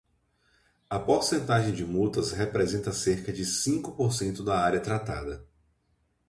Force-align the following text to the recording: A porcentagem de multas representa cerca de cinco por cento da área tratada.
A 0.89 0.97
porcentagem 0.99 1.71
de 1.75 1.85
multas 1.85 2.31
representa 2.31 2.91
cerca 2.91 3.31
de 3.31 3.45
cinco 3.45 3.91
por 3.91 4.11
cento 4.11 4.43
da 4.43 4.57
área 4.57 4.79
tratada. 4.81 5.45